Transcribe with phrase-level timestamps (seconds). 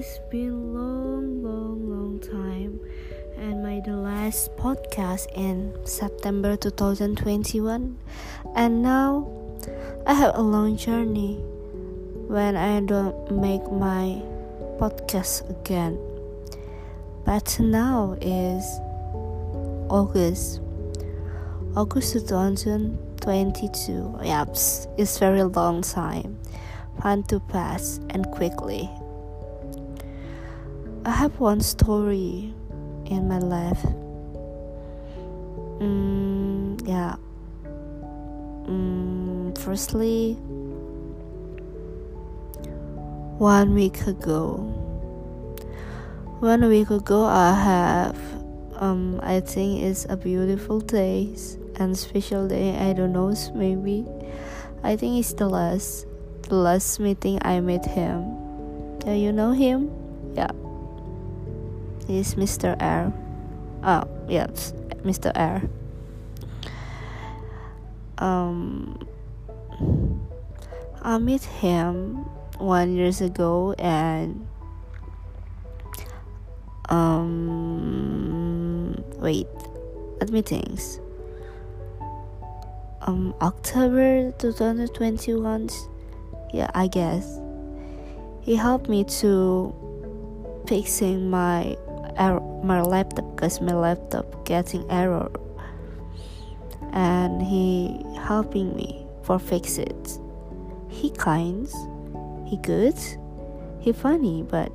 [0.00, 2.80] It's been long, long, long time,
[3.36, 7.98] and my the last podcast in September 2021,
[8.56, 9.28] and now
[10.06, 11.34] I have a long journey
[12.32, 14.22] when I don't make my
[14.80, 16.00] podcast again.
[17.26, 18.64] But now is
[19.92, 20.62] August,
[21.76, 24.20] August 2022.
[24.24, 26.38] Yaps, it's very long time,
[27.02, 28.88] fun to pass and quickly.
[31.10, 32.54] I have one story
[33.06, 33.82] in my life.
[35.82, 37.16] Mm, yeah.
[38.70, 40.34] Mm, firstly,
[43.38, 44.54] one week ago.
[46.38, 48.16] One week ago, I have.
[48.76, 51.34] Um, I think it's a beautiful day
[51.74, 52.78] and special day.
[52.78, 54.06] I don't know, maybe.
[54.84, 56.06] I think it's the last,
[56.42, 58.30] the last meeting I met him.
[59.00, 59.99] Do you know him?
[62.10, 62.74] Is Mr.
[62.82, 63.12] R.
[63.84, 65.30] Oh, yes, Mr.
[65.36, 65.62] R.
[68.18, 69.06] Um,
[71.02, 72.16] I met him
[72.58, 74.44] one years ago and
[76.88, 77.30] um
[79.18, 79.46] wait
[80.20, 80.98] at meetings
[83.02, 85.70] um October 2021
[86.52, 87.38] yeah I guess
[88.40, 89.72] he helped me to
[90.66, 91.76] fixing my
[92.18, 95.30] my laptop because my laptop getting error.
[96.92, 100.18] And he helping me for fix it.
[100.88, 101.68] He kind
[102.46, 102.98] he good
[103.78, 104.72] he funny but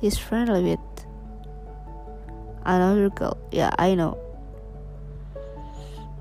[0.00, 1.06] he's friendly with
[2.64, 3.36] another girl.
[3.50, 4.16] Yeah i know.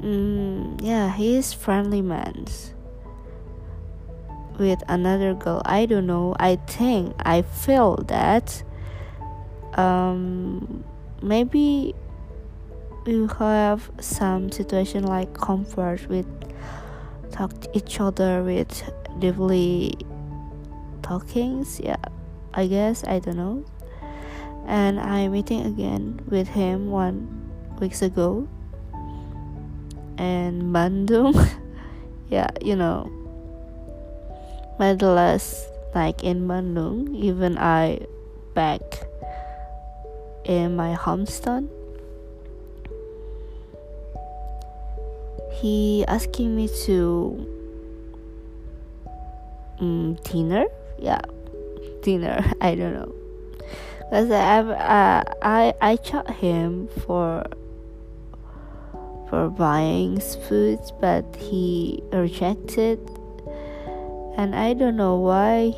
[0.01, 2.45] Mm, yeah he's friendly man
[4.57, 5.61] with another girl.
[5.65, 6.35] I don't know.
[6.39, 8.63] I think i feel that
[9.75, 10.83] um,
[11.21, 11.93] maybe
[13.05, 16.25] you have some situation like comfort with
[17.31, 19.93] talk to each other with deeply
[21.03, 22.01] talkings yeah
[22.53, 23.63] i guess i don't know.
[24.65, 27.29] And i'm meeting again with him one
[27.79, 28.47] weeks ago.
[30.17, 31.37] And bandung
[32.29, 33.11] yeah you know.
[34.79, 38.01] The last like in bandung even i
[38.53, 38.81] back
[40.45, 41.67] in my hometown.
[45.51, 47.47] He asking me to
[49.79, 50.65] um, dinner,
[50.99, 51.21] yeah,
[52.03, 52.43] dinner.
[52.61, 53.15] I don't know,
[54.09, 57.43] cause I uh, I I chat him for
[59.29, 62.99] for buying food, but he rejected,
[64.37, 65.73] and I don't know why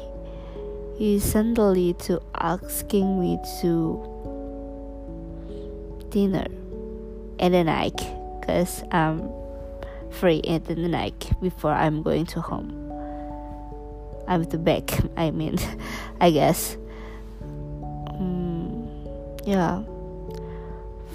[0.97, 4.16] he suddenly to asking me to
[6.09, 6.47] dinner
[7.39, 7.97] in the night
[8.39, 9.29] because I'm
[10.09, 12.73] free in the night before I'm going to home.
[14.27, 15.57] I'm to back, I mean,
[16.21, 16.77] I guess.
[17.41, 18.89] Um,
[19.45, 19.83] yeah.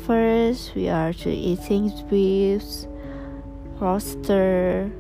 [0.07, 2.63] First, we are to eating beef,
[3.79, 4.91] roaster,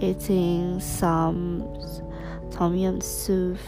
[0.00, 1.62] eating some
[2.50, 3.58] tom yum soup,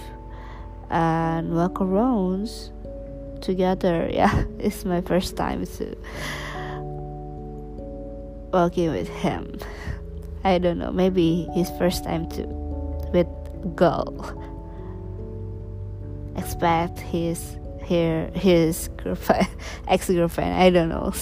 [0.90, 2.70] and macarons
[3.40, 4.08] together.
[4.18, 5.96] Yeah, it's my first time to
[8.52, 9.58] working with him.
[10.44, 12.46] I don't know, maybe his first time too
[13.12, 13.26] with
[13.76, 14.34] girl.
[16.36, 19.48] Expect his here his girlfriend
[19.88, 20.54] ex girlfriend.
[20.54, 21.12] I don't know.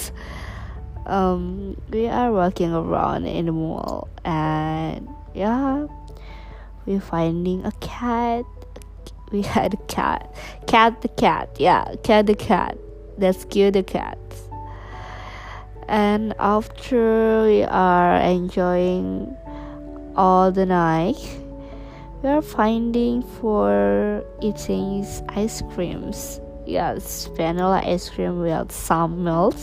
[1.05, 5.87] Um, we are walking around in the mall and yeah,
[6.85, 8.43] we're finding a cat
[9.31, 10.33] we had a cat.
[10.67, 12.77] Cat the cat, yeah, cat the cat.
[13.17, 14.17] Let's kill the cat.
[15.87, 19.35] And after we are enjoying
[20.15, 21.17] all the night,
[22.21, 26.41] we are finding for eating ice creams.
[26.65, 29.55] Yes, vanilla ice cream with some milk.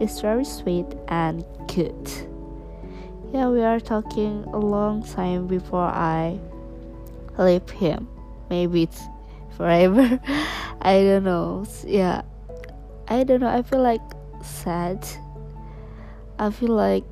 [0.00, 2.10] It's very sweet and good.
[3.32, 6.38] Yeah, we are talking a long time before I
[7.36, 8.08] leave him
[8.50, 9.02] maybe it's
[9.56, 10.20] forever.
[10.80, 11.66] I don't know.
[11.84, 12.22] Yeah.
[13.08, 13.48] I don't know.
[13.48, 14.02] I feel like
[14.42, 15.06] sad.
[16.38, 17.04] I feel like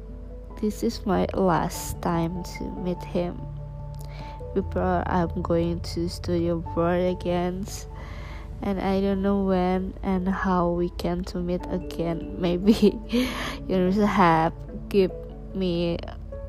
[0.60, 3.38] this is my last time to meet him
[4.54, 7.66] before i'm going to studio abroad again.
[8.62, 12.36] And i don't know when and how we can to meet again.
[12.40, 12.98] Maybe
[13.68, 14.54] you have
[14.88, 15.10] give
[15.54, 15.98] me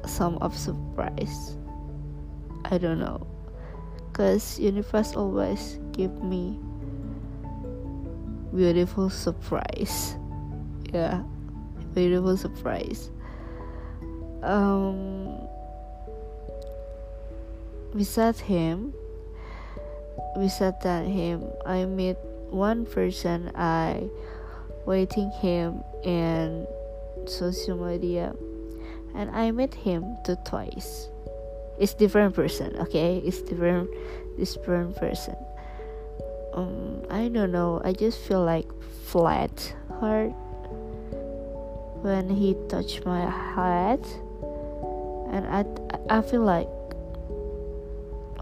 [0.06, 1.57] some of surprise.
[2.63, 3.37] I don't know
[4.18, 6.58] because universe always give me
[8.50, 10.18] beautiful surprise.
[10.92, 11.22] Yeah
[11.94, 13.12] beautiful surprise.
[14.42, 15.38] Um
[17.96, 18.92] beside him
[20.38, 22.18] beside that him i met
[22.50, 24.06] one person i
[24.86, 26.68] waiting him in
[27.25, 28.36] social media
[29.16, 31.10] and i met him two twice
[31.80, 33.22] it's different person okay?
[33.24, 33.90] It's different
[34.38, 35.36] different person.
[36.54, 37.82] Um i don't know.
[37.84, 38.68] I just feel like
[39.06, 40.34] flat heart
[42.02, 44.06] when he touched my head.
[45.32, 45.66] And i
[46.10, 46.70] i feel like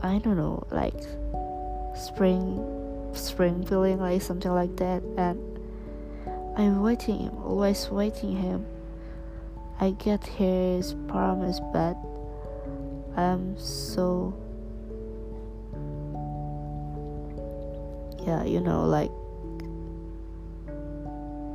[0.03, 0.93] i don't know like
[1.97, 2.61] spring
[3.13, 5.01] spring feeling like something like that.
[5.17, 5.39] And
[6.57, 8.65] i'm waiting him always waiting him.
[9.79, 11.97] I get his promise but
[13.17, 14.33] i'm so
[18.25, 19.11] yeah you know like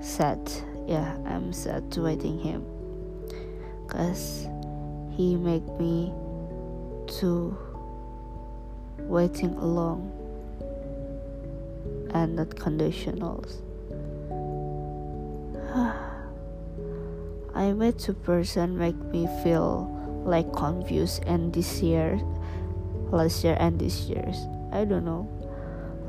[0.01, 0.39] sad.
[0.87, 2.65] Yeah i'm sad to waiting him.
[3.87, 4.47] Because
[5.11, 6.13] he make me
[7.19, 7.57] to
[8.99, 10.11] waiting along
[12.13, 13.63] and not conditionals
[17.55, 22.21] i met two person make me feel like confused and this year
[23.11, 24.37] last year and this year's
[24.73, 25.29] i don't know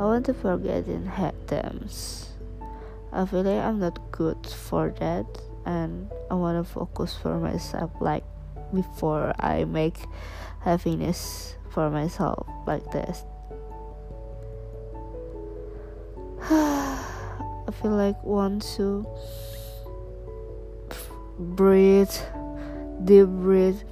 [0.02, 2.30] I want to forget in head terms.
[3.14, 5.28] I feel like I'm not good for that
[5.66, 8.24] and I want to focus for myself like
[8.74, 9.98] before I make
[10.62, 13.24] happiness for myself like this.
[16.50, 19.06] I feel like want to
[21.38, 22.16] breathe,
[23.06, 23.84] deep breath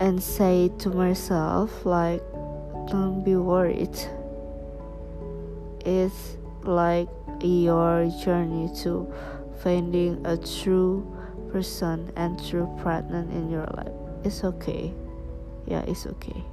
[0.00, 2.22] and say to myself like,
[2.90, 3.98] don't be worried
[5.88, 7.08] it's like
[7.40, 9.10] your journey to
[9.62, 11.00] finding a true
[11.50, 13.92] person and true partner in your life.
[14.24, 14.92] It's okay.
[15.66, 16.44] Yeah, it's okay.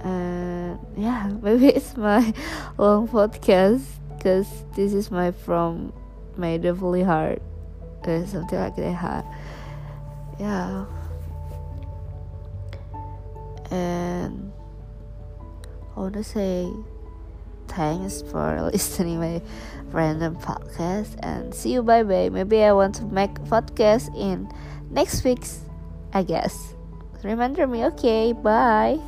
[0.00, 2.34] And yeah, maybe it's my
[2.78, 3.82] long podcast
[4.16, 5.92] because this is my from
[6.36, 7.40] my definitely heart,
[8.06, 9.24] uh, something like that.
[10.38, 10.86] Yeah.
[13.70, 14.52] And
[15.96, 16.70] I want to say
[17.68, 19.40] thanks for listening my
[19.92, 22.28] random podcast and see you bye bye.
[22.28, 24.50] Maybe I want to make podcast in
[24.90, 25.60] next week's
[26.12, 26.74] I guess.
[27.22, 28.98] Remember me, okay, bye.